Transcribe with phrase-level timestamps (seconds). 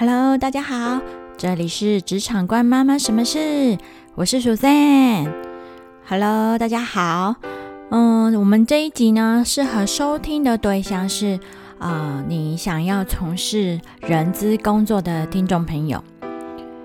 [0.00, 1.00] Hello，大家好，
[1.36, 3.76] 这里是职场官妈妈什么事？
[4.14, 5.26] 我是苏珊。
[6.08, 7.34] Hello，大家好。
[7.90, 11.40] 嗯，我们这一集呢，适合收听的对象是
[11.80, 16.00] 啊，你想要从事人资工作的听众朋友，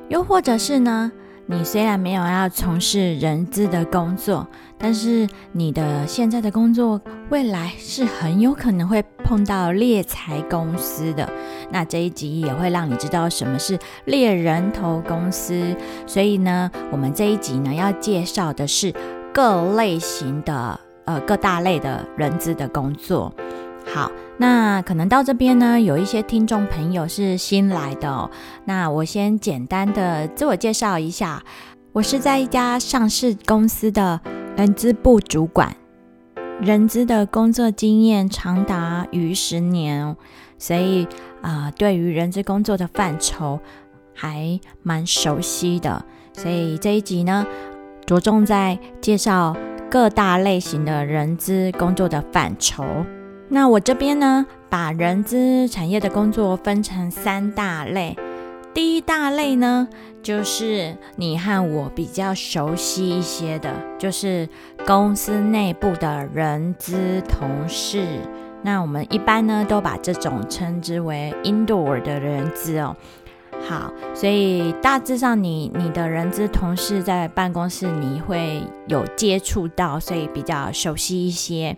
[0.09, 1.11] 又或者是呢？
[1.45, 4.47] 你虽然没有要从事人资的工作，
[4.79, 11.27] 但是你的现在的工作未来是很有可能会碰到猎财公司的。
[11.71, 15.75] 那这一集也会让你知道什么是猎人头公司。
[16.05, 18.93] 所以呢，我们这一集呢要介绍的是
[19.33, 23.33] 各类型的呃各大类的人资的工作。
[23.93, 28.31] 好，那可能到这边呢，有一些听众朋友是新来的哦。
[28.63, 31.43] 那我先简单的自我介绍一下，
[31.91, 34.21] 我是在一家上市公司的
[34.55, 35.75] 人资部主管，
[36.61, 40.15] 人资的工作经验长达逾十年，
[40.57, 41.07] 所以
[41.41, 43.59] 啊，对于人资工作的范畴
[44.13, 46.05] 还蛮熟悉的。
[46.33, 47.45] 所以这一集呢，
[48.05, 49.55] 着重在介绍
[49.89, 52.85] 各大类型的人资工作的范畴。
[53.49, 58.15] 那我这边呢，把人资产业的工作分成三大类。
[58.73, 59.87] 第一大类呢，
[60.23, 64.49] 就是你和我比较熟悉一些的，就是
[64.85, 68.07] 公司内部的人资同事。
[68.63, 72.95] 那我们一般呢，都把这种称之为 indoor 的人资哦。
[73.67, 81.77] 好，所以大致上，你你的人资同事在办公室你会有接触到，所以比较熟悉一些。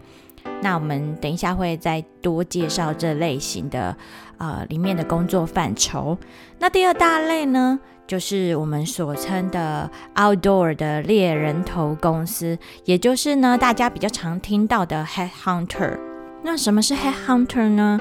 [0.62, 3.96] 那我们等一下会再多介绍这类型的
[4.38, 6.18] 呃里面的工作范畴。
[6.60, 16.00] 那第二大类呢，就是我们所称的 outdoor 的猎人头公司，也就是呢大家比较常听到的 head hunter。
[16.42, 18.00] 那什么是 head hunter 呢？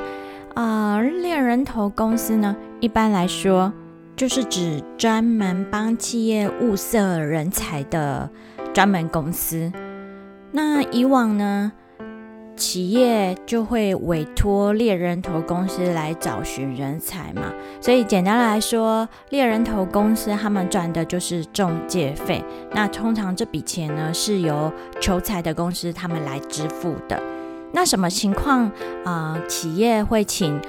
[0.54, 3.72] 啊，猎人头公司呢，一般来说
[4.16, 8.30] 就是指专门帮企业物色人才的
[8.72, 9.72] 专门公司。
[10.52, 11.72] 那以往呢？
[12.56, 22.44] 企业就会委托猎人头公司来找寻人才嘛，所以简单来说，猎人头公司他们赚的就是中介费。
[22.72, 27.20] 那通常这笔钱呢是由求财的公司他们来支付的。
[27.72, 28.70] 那什么情况
[29.04, 29.36] 啊？
[29.48, 30.60] 企业会请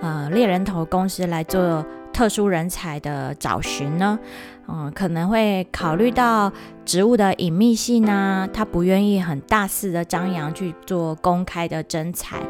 [0.00, 1.84] 呃猎人头公司来做
[2.18, 4.18] 特殊人才的找寻呢？
[4.66, 6.52] 嗯，可能会考虑到
[6.84, 12.40] 职务的隐秘性呢，他不愿意很大肆的张扬去做公开的征才，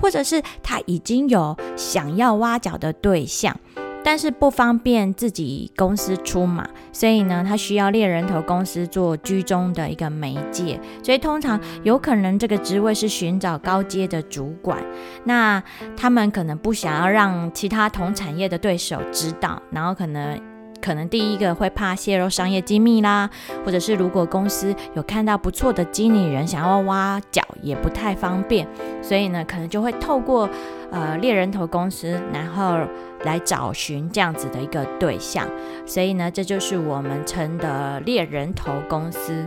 [0.00, 3.56] 或者是他已经有想要挖角的对象，
[4.04, 14.78] 但是不方便自己公司出马，所以呢，他需要猎人头公司做居中的一个媒介，所以通常有可能这个职位是寻找高阶的主管，
[15.24, 15.62] 那
[15.96, 20.51] 他们可能不想要让其他同产业的对手知道，然后可能。
[20.82, 23.30] 可能第一个会怕泄露商业机密啦，
[23.64, 28.66] 或者是如果公司有看到不错的经理人想要挖角，也不太方便，
[29.00, 30.48] 所以呢，可能就会透过
[30.90, 32.80] 呃猎人头公司，然后
[33.22, 35.48] 来找寻这样子的一个对象。
[35.86, 39.46] 所以呢，这就是我们称的猎人头公司。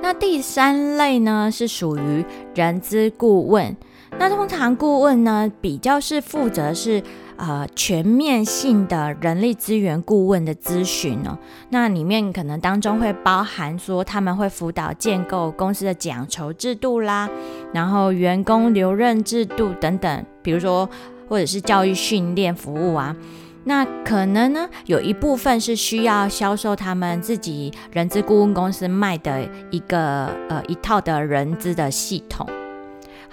[0.00, 2.24] 那第三类呢，是属于
[2.54, 3.76] 人资顾问。
[4.18, 7.02] 那通常顾问呢，比较是负责是。
[7.36, 11.36] 呃，全面性的人力资源顾问的咨询哦，
[11.70, 17.28] 那里面可能当中会包含说他们会辅导建构公司的奖酬制度啦，
[17.72, 20.88] 然后员工留任制度等等，比如说
[21.28, 23.16] 或者是教育训练服务啊，
[23.64, 32.46] 那可能呢有一部分是需要销售他们自己人资顾问公司卖的一个呃一套的人资的系统。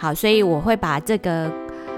[0.01, 1.51] 好，所以我会把这个。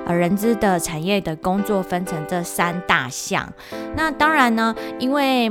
[0.06, 3.48] 呃，人资的产业的工作分成这三大项。
[3.96, 5.50] 那当然呢，因为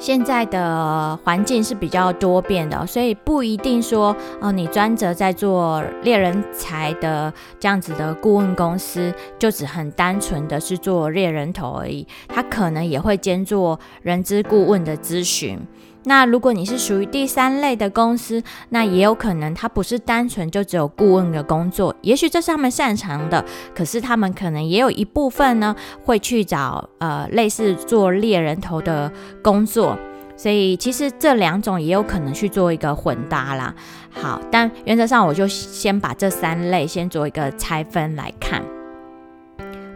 [0.00, 12.04] 现在的环境是比较多变的，所以不一定说，哦，你专责在做猎人才的这样子的顾问公司，就只很单纯的是做猎人头而已。
[12.26, 15.56] 他可能也会兼做人资顾问的咨询。
[16.04, 23.44] 那如果你是属于第三类的公司，那也有可能他不是单纯就只有顾问的工作，也许这是他们擅长的，
[23.74, 29.12] 可是他们可能也有一部分呢会去找呃类似做猎人头的
[29.42, 29.96] 工作，
[30.36, 33.74] 所以其实这两种也有可能去做一个混搭啦。
[34.10, 38.62] 好，但原则上我就先把这三类先做一个拆分来看。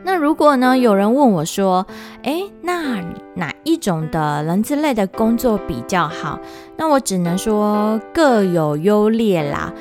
[0.04, 0.76] 那如果呢？
[0.76, 1.86] 有人问我说
[2.22, 3.02] ：“诶，那
[3.34, 6.38] 哪一种的人资类的工作比较好？”
[6.76, 9.72] 那我只能说各有优劣啦。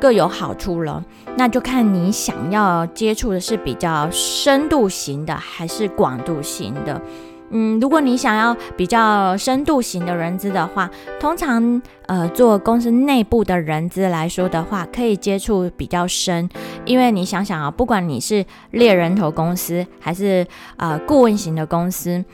[0.00, 1.02] 各有好处了。
[1.36, 7.00] 那就看你想要接触的是比较深度型的，还是广度型的。
[7.50, 16.48] 嗯，如果你想要比较深度型的人资的话，通常呃做公司内部的人资来说的话，可以接触比较深，
[16.84, 20.46] 因为你想想啊，不管你是猎人头公司还是
[20.76, 22.24] 呃顾问型的公司，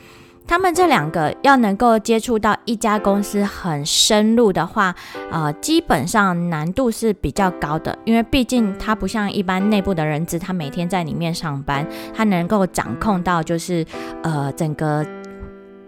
[0.51, 4.93] 他们这两个要能够接触到一家公司很深入的话，
[5.31, 13.85] 呃，基本上难度是比较高的，因为毕竟他不像一般内部的人资，他每天在里面上班，他能够掌控到就是
[14.23, 15.05] 呃整个。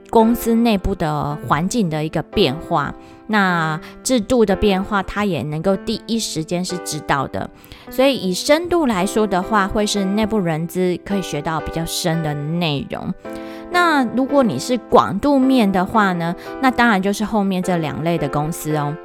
[0.09, 2.93] 公司内部的环境的一个变化，
[3.25, 7.49] 那制度的变化，他也能够第一时间是知道的。
[7.89, 13.11] 所以以深度来说的话，会是内部人资可以学到比较深的内容。
[13.73, 18.95] 那如果你是广度面的话呢，那当然就是后面这两类的公司哦。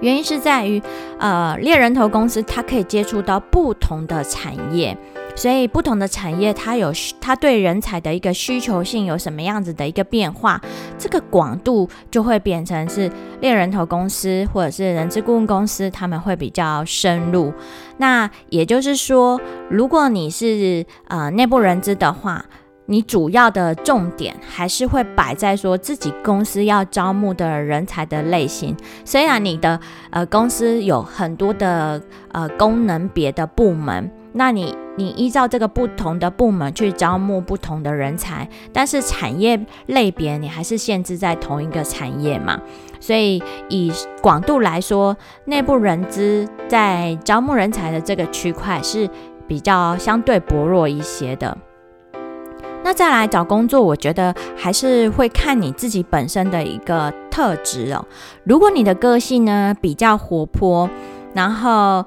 [0.00, 0.80] 原因是在于，
[1.18, 4.96] 呃，猎人头公司它可以接触到不同的产业。
[5.34, 6.90] 所以不同的产业，它有
[7.20, 10.58] 它对人才的一个需求性有什么样子的一个变化，
[10.96, 13.10] 这个广度就会变成是
[13.42, 17.52] 猎人头公司或者是人资顾问公司，他们会比较深入。
[17.98, 22.46] 那也就是说，如果你是呃内部人资的话，
[22.86, 28.76] 你主要的重点还是会摆在说自己公司要招募的人才的类型。
[29.04, 29.78] 虽然你的
[30.10, 32.00] 呃公司有很多的
[32.32, 34.10] 呃功能别的部门。
[34.38, 42.60] 那你你依照这个不同的部门去招募不同的人才，但是产业类别你还是限制在同一个产业嘛？
[43.00, 43.90] 所以以
[44.20, 45.16] 广度来说，
[45.46, 49.08] 内部人资在招募人才的这个区块是
[49.48, 51.56] 比较相对薄弱一些的。
[52.86, 58.06] 那再来找工作，我觉得还是会看你自己本身的一个特质哦。
[58.44, 60.88] 如果你的个性呢比较活泼，
[61.34, 62.04] 然后。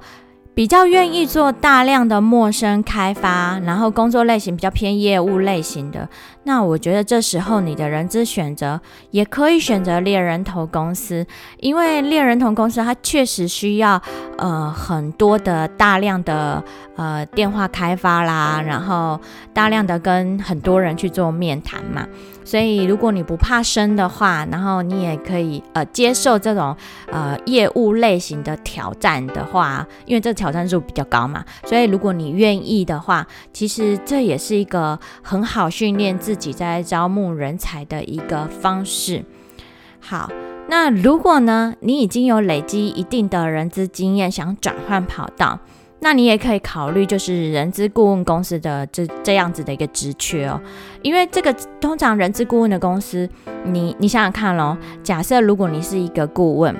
[0.53, 6.09] 比较愿意做大量的陌生开发，然后工作类型比较偏业务类型的，
[6.43, 8.81] 那我觉得这时候你的人资选择
[9.11, 11.25] 也可以选择猎人头公司，
[11.59, 14.01] 因为猎人头公司它确实需要
[14.37, 16.61] 呃很多的大量的
[16.97, 19.17] 呃电话开发啦，然后
[19.53, 22.05] 大量的跟很多人去做面谈嘛。
[22.49, 26.75] 所以，如果你不怕生的话，然后你也可以呃接受这种
[27.11, 31.45] 呃业务类型的挑战的话，因为这挑战数比较高嘛。
[31.65, 39.23] 所以，如果你愿意的话，其实这也是一个很好训练自己在招募人才的一个方式。
[39.99, 40.31] 好，
[40.69, 45.59] 那如果呢，你已经有累积一定的人资经验，想转换跑道。
[46.01, 50.59] 那你也可以考虑，就是人资顾问公司的这这样子的一个职缺哦，
[51.01, 53.27] 因为这个通常人资顾问的公司，
[53.65, 56.73] 你你想想看咯，假设如果你是一个顾问，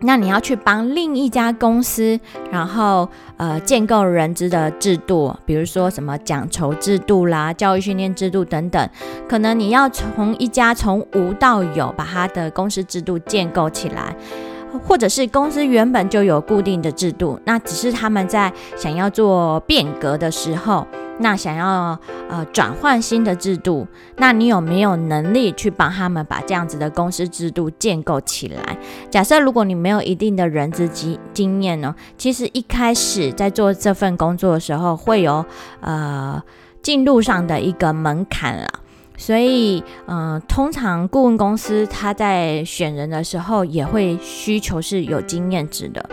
[0.00, 2.18] 那你要去帮另一家公司，
[2.50, 3.06] 然后
[3.36, 8.88] 呃建构人资的制度，比如说什么奖酬制度啦、教育训练制度等等，
[9.28, 14.16] 可能你要从一家从无到有把它的公司制度建构起来。
[14.78, 20.86] 或者是公司原本就有固定的制度，那只是他们在想要做变革的时候，
[21.18, 23.86] 那想要呃转换新的制度，
[24.16, 28.78] 那你有没有能力去帮他们把这样子的公司制度建构起来？
[29.10, 35.44] 假设如果你没有一定的人资经经验呢，其实一开始在做这份工作的时候，会有
[35.80, 36.42] 呃
[36.82, 38.79] 进入上的一个门槛了。
[39.20, 46.08] 所以，嗯，通常顾问公司他在选人的时候也会需求是有经验值的。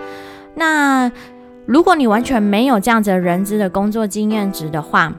[0.56, 1.10] 那
[1.66, 5.14] 如果你完全没有这样子人资的工作经验值的话，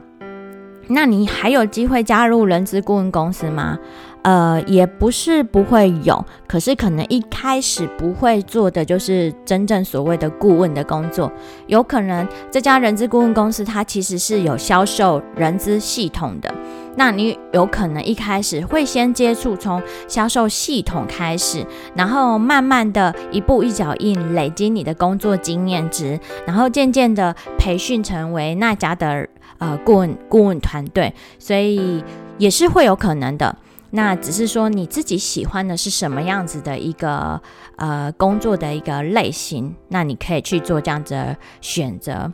[0.87, 3.79] 那你还有机会加入人资顾问公司吗？
[4.21, 11.31] 呃，也不是不会有，可是可能一开始不会做的就是真正所谓的顾问的工作。
[11.65, 16.53] 有可能这家人资顾问公司它其实是有销售人资系统的。
[16.99, 21.65] 那你有可能一开始会先接触从销售系统开始，
[21.95, 29.25] 然后慢慢的一步一脚印累积你的工作经验值，然后渐渐的培训成为那家的
[29.59, 32.03] 呃顾问顾问团队，所以
[32.37, 33.55] 也是会有可能的。
[33.91, 37.41] 那只是说你自己喜欢的是什么样子的一个
[37.77, 42.33] 呃工作的一个类型，那你可以去做这样子的选择。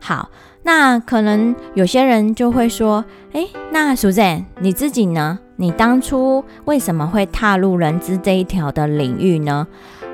[0.00, 0.28] 好。
[0.68, 5.38] 那可能有些人就会说，哎，那苏赞你自己呢？
[5.56, 9.66] 你当初为什么会踏入人资这一条的领域呢？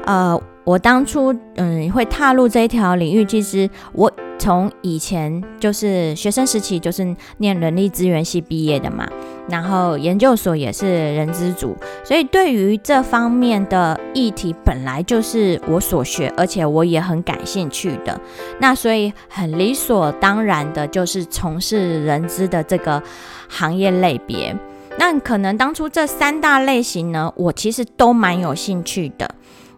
[0.05, 4.09] 呃，我当初嗯会踏入这一条领域，其实我
[4.45, 9.09] 从以前就是学生时期就是念人力资源系毕业的嘛，
[9.49, 11.75] 然后研究所也是人资组，
[12.05, 18.21] 所以对于这方面的议题本来就是我所学，而且我也很感兴趣的。
[18.61, 23.03] 那所以很理所当然的就是从事人资的这个
[23.49, 24.55] 行业类别。
[24.99, 29.35] 那可能当初这三大类型呢，我其实都蛮有兴趣的。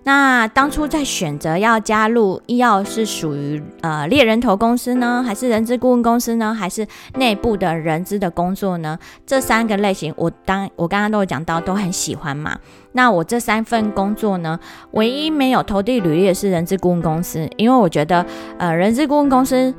[0.06, 8.96] 那当初在选择要加入医药是属于呃猎人头公司呢，还是人资顾问公司呢，还是内部的人资的工作呢？
[9.26, 12.56] 这三个类型，我当我刚刚都有讲到，都很喜欢嘛。
[12.92, 14.60] 那我这三份工作呢，
[14.92, 18.24] 唯一没有投递履历的是人资顾问公司，因为我觉得
[18.58, 19.74] 呃人资顾问公司。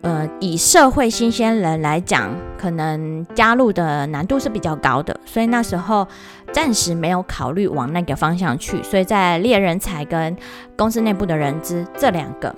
[0.00, 6.06] 呃，以社会新鲜人来讲，可能加入的难度是比较高的，所以那时候
[6.52, 8.80] 暂时没有考虑往那个方向去。
[8.82, 10.36] 所以在猎人才跟
[10.76, 12.54] 公司内部的人资这两个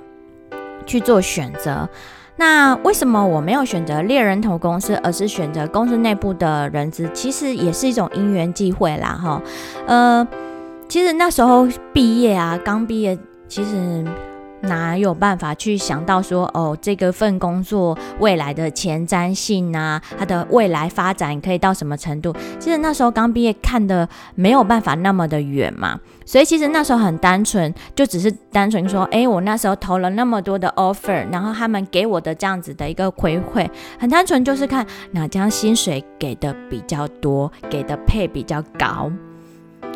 [0.85, 1.89] 去做选择。
[2.37, 7.09] 那为什么我没有选择猎人头公司，而是选择公司内部的人资？
[7.15, 9.43] 其实也是一种因缘际会啦，哈。
[9.87, 10.29] 呃，
[10.89, 13.19] 其实那时候毕业啊，刚毕业，
[13.49, 14.05] 其实。
[14.63, 22.35] 哪有办法去想到说哦，这个份工作未来的前瞻性啊，它的未来发展可以到什么程度？
[22.59, 25.99] 其实那时候刚毕业，看的没有办法那么的远嘛。
[26.27, 39.11] 所以其实那时候很单纯，就只是单纯说，哎，我那时候投了那么多的 offer，然后他们给我的这样子的一个回馈，很单纯就是看哪家薪水给的比较多，给的配比较高，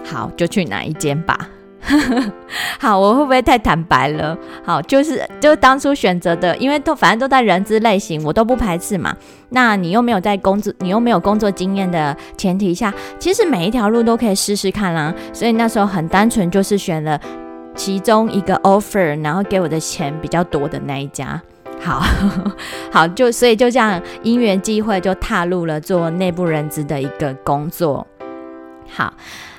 [0.05, 1.49] 好就去哪一间吧。
[2.81, 4.37] 好，我会不会太坦白了？
[4.65, 9.15] 好，就是就当初选择的，因为都反正都在人资类型，我都不排斥嘛。
[9.51, 15.15] 那你又没有在工作，你又没有工作经验的前提下，其实每一条路都可以试试看啦。
[15.33, 17.21] 所以那时候很单纯，就是选了
[17.75, 21.41] 其中一个 offer，然后给我的钱比较多的那一家。
[21.83, 22.03] 好
[22.91, 28.07] 好，就所以就这样因缘机会就踏入了做内部人资的一个工作。
[28.91, 29.13] 好。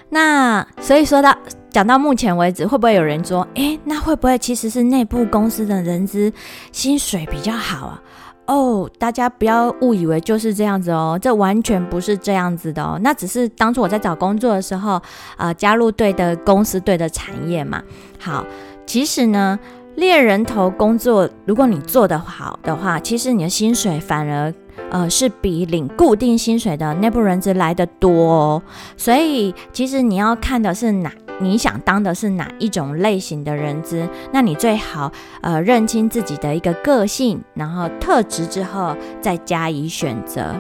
[0.10, 1.36] 那所以说到
[1.76, 6.32] 讲到目前为止，会不会有人说，诶，那会不会其实是内部公司的人资
[6.72, 8.02] 薪水比较好啊？
[8.46, 12.98] 哦，大家不要误以为就是这样子哦，这完全不是这样子的哦。
[13.04, 15.02] 那只是当初我在找工作的时候，
[15.36, 17.84] 呃，加入对的公司、对的产业嘛。
[18.22, 18.46] 好，
[18.86, 19.60] 其实呢，
[19.96, 24.54] 猎人头工作，如果你做得好的话，其实你的薪水反而。
[24.92, 28.62] 呃，是比领固定薪水的内部人资来的多哦，
[28.98, 35.12] 所以其实你要看的是哪，你想当的是哪一种类型的人资，那你最好
[35.42, 40.56] 呃认清自己的一个个性，然后特质之后再加以选择。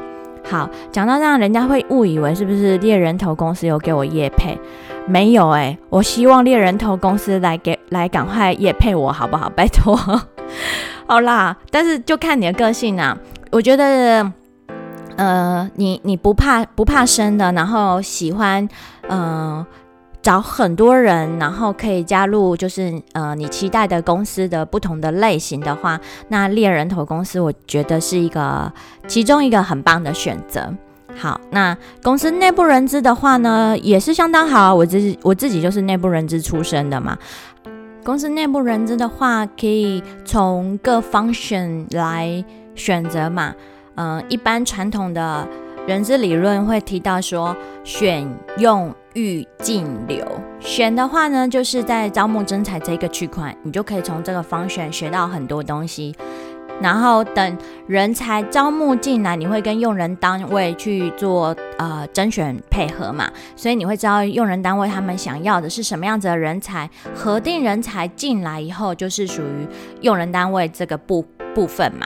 [0.48, 4.56] 好，讲到这样，人家会误以为是不是猎人头公司有给我业配？
[5.08, 9.50] 没有哎，我希望猎人头公司来给来赶快业配我好不好？
[9.50, 9.96] 拜托，
[11.08, 13.18] 好啦，但是就看你的个性啊。
[13.52, 14.32] 我觉得，
[15.16, 18.68] 呃，你你不怕不怕生的，然后喜欢，
[19.10, 19.66] 嗯，
[20.26, 28.74] 找很多人，然后可以加入，就是呃，你期待的公司的不同的类型的话，那猎人头公司，我觉得是一个
[29.08, 30.74] 其中一个很棒的选择。
[31.16, 34.74] 好，那公司内部人资的话呢，也是相当好。
[34.74, 37.16] 我自己我自己就是内部人资出身的嘛。
[38.04, 42.44] 公司内部人资的话，可以从各 function 来。
[42.78, 43.56] 选择嘛，
[43.96, 45.48] 嗯，一般传统的
[45.88, 47.56] 人资理论会提到说，
[47.86, 50.26] 选用预进流。
[50.60, 56.16] 选的话呢，就是在招募征才这个区块，你就可以从这个方选学到很多东西。
[56.82, 57.58] 然后等
[57.88, 66.90] 人才招募进来，你会跟用人单位去做呃甄选配合嘛，所以你会知道用人单位他们想要的是什么样子的人才。
[67.14, 69.66] 核定人才进来以后，就是属于
[70.02, 72.06] 用人单位这个部部分嘛。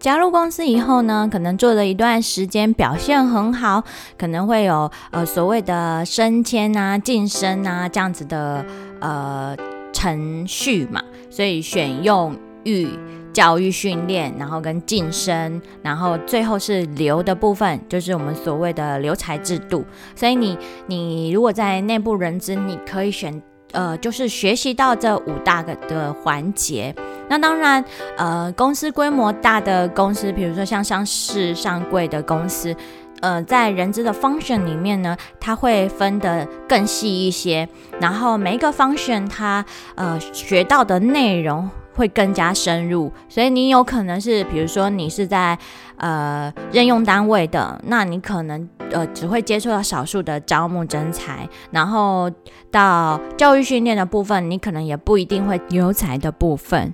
[0.00, 3.84] 加入公司以后呢，可能做了一段时间，表现很好，
[4.16, 8.64] 可能会有呃所谓的升迁啊、晋升啊这样子的
[9.00, 9.54] 呃
[9.92, 11.02] 程序嘛。
[11.28, 12.88] 所以选用育
[13.34, 19.84] 教育训练，然后跟晋升，然后最后是留的部分，就是我们所谓的留才制度。
[20.16, 23.42] 所以你你如果在内部人资，你可以选
[23.72, 26.94] 呃就是学习到这五大个的环节。
[27.30, 27.82] 那当然，
[28.16, 32.74] 呃，公司规模大的公司，比如说像上市上柜的公司，
[33.20, 37.68] 呃，在人资的 function 里面呢，它会分得更细一些，
[38.00, 45.56] 然后每一个 function 它呃学到的内容会更加深入，所以你有可能是，比如说你是在
[45.96, 52.28] 呃任用单位的，那你可能呃只会接触到少数的招募真才，然后
[52.72, 56.92] 到教育训练的部分，你可能也不一定会留才的部分。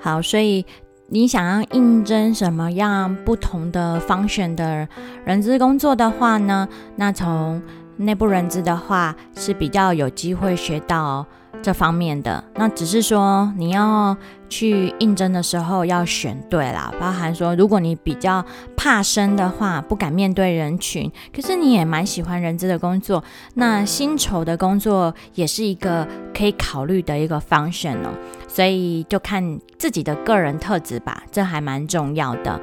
[0.00, 0.64] 好，所以
[1.08, 4.88] 你想要应征什么样不同的方选的
[5.24, 6.68] 人资工作的话呢？
[6.96, 7.62] 那从
[7.96, 11.26] 内部人资的话是比较有机会学到。
[11.62, 14.16] 这方面的那只是说你要
[14.48, 18.44] 去应征的时候要选对啦，包含说如果你比较
[18.76, 23.22] 怕生的话，不敢面对人群，可是你也蛮喜欢人资的工作，
[23.54, 28.08] 那薪酬的工作也是一个可以考虑的一个方选哦。
[28.48, 32.60] 所以就看自己的个人特质吧，这还蛮重要的。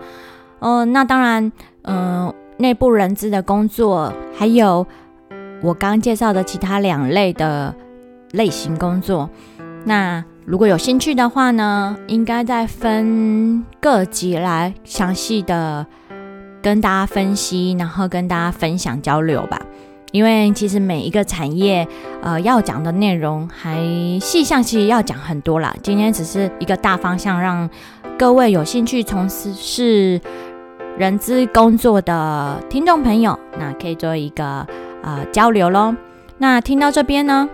[0.59, 1.51] 哦，那当然，
[1.83, 4.85] 嗯，内部人资的工作还有
[5.61, 7.73] 我刚介绍的其他两类的。
[8.31, 9.29] 类型工作，
[9.85, 15.85] 那如果有兴趣的话呢，应该再分各级来详细的
[16.61, 19.61] 跟大家分析，然后跟大家分享交流吧。
[20.11, 21.85] 因为其实每一个产业，
[22.21, 23.77] 呃，要讲的内容还
[24.21, 25.75] 细项，其实要讲很多啦。
[25.83, 27.69] 今天只是一个大方向，让
[28.17, 30.19] 各位有兴趣从事是
[30.97, 34.65] 人资工作的听众朋友，那可以做一个
[35.03, 35.93] 呃交流喽。
[36.37, 37.49] 那听到这边呢？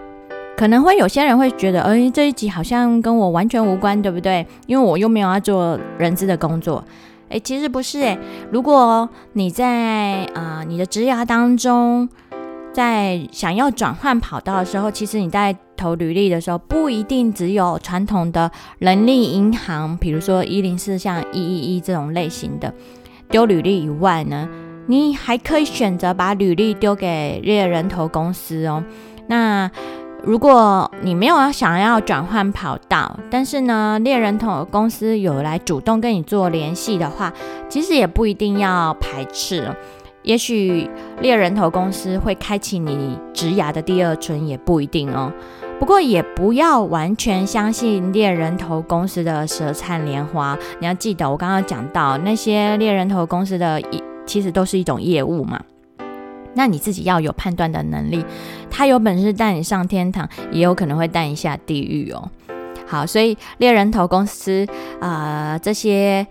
[0.56, 4.46] 可能会有些人会觉得，哎，这一集好像跟我完全无关，对不对？
[4.68, 6.84] 因为我又没有要做人资的工作。
[7.30, 8.18] 哎，其实不是哎。
[8.52, 12.08] 如果你在啊你的职涯当中，
[12.72, 22.72] 在想要转换跑道的时候，其实你在投履历的时候，不一定只有传统的人力银行，比如说一零四像一一一这种类型的
[23.30, 24.48] 丢履历以外呢，
[24.86, 28.84] 你还可以选择把履历丢给猎人头公司哦。
[29.28, 29.70] 那
[30.26, 37.34] 如果你没有想要转换跑道，但是呢，猎人头公司有来主动跟你做联系的话，
[37.68, 39.70] 其实也不一定要排斥。
[40.22, 40.90] 也许
[41.20, 45.30] 猎人头公司会开启你职涯的第二春，也不一定哦。
[45.78, 50.58] 不过也不要完全相信猎人头公司的舌灿莲花。
[50.80, 53.82] 你要记得，我刚刚讲到那些猎人头公司的，
[54.26, 55.60] 其实都是一种业务嘛。
[56.56, 58.26] 那你自己要有判断的能力，
[58.70, 62.30] 他有本事带你上天堂，也有可能会带你下地狱哦。
[62.86, 64.68] 好，所以猎人头公司
[65.00, 66.28] 啊，这些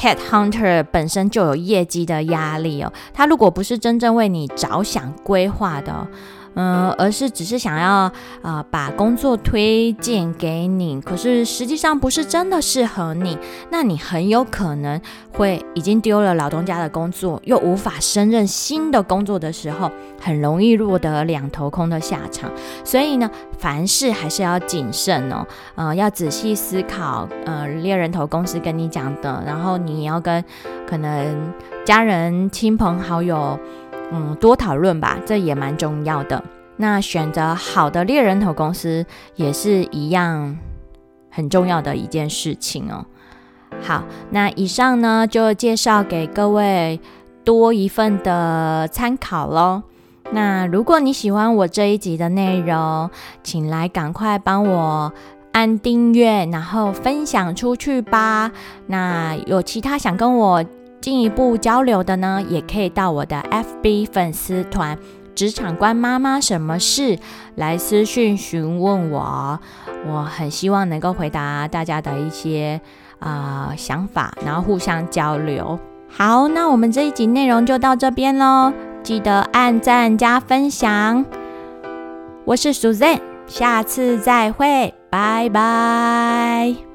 [0.00, 2.92] head hunter 本身就有业绩的压力哦。
[3.12, 6.06] 他如果不是真正为你着想规划的。
[6.54, 8.10] 嗯，而是只是想要
[8.42, 13.36] 啊把工作推荐给你，可是实际上不是真的适合你，
[13.70, 15.00] 那你很有可能
[15.32, 19.90] 会已经丢了老东家的工作，又无法胜任新的工作的时候，
[20.20, 22.50] 很容易落得两头空的下场。
[22.84, 30.44] 所以呢，凡事还是要谨慎哦，呃，要仔细思考，呃，猎人头公司跟你讲的，然后你也要跟
[30.86, 31.52] 可能
[31.84, 33.58] 家人、亲朋好友。
[34.12, 36.42] 嗯，多讨论吧，这也蛮重要的。
[36.76, 40.56] 那选择好的猎人头公司也是一样
[41.30, 43.06] 很重要的一件事情哦。
[43.82, 47.00] 好，那以上呢就介绍给各位
[47.44, 49.82] 多一份的参考喽。
[50.32, 53.10] 那如果你喜欢我这一集的内容，
[53.42, 55.12] 请来赶快帮我
[55.52, 58.52] 按订阅，然后分享出去吧。
[58.86, 60.64] 那有其他想跟我。
[61.04, 63.36] 进一步交流的呢，也可以到我的
[63.82, 64.98] FB 粉丝团
[65.36, 67.18] “职场官妈妈什么事”
[67.56, 69.60] 来私讯询问我，
[70.06, 72.80] 我很希望能够回答大家的一些
[73.18, 75.78] 啊想法，然后互相交流。
[76.08, 81.22] 好，那我们这一集内容就到这边喽，记得按赞加分享。
[82.46, 86.93] 我是 Suzanne，下次再会，拜拜。